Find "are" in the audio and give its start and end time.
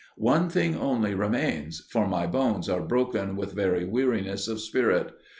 2.67-2.81